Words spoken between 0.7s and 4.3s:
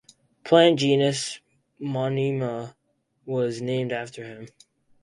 genus Monnina was named after